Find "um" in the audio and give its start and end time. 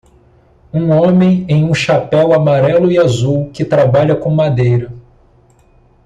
0.73-0.89, 1.63-1.75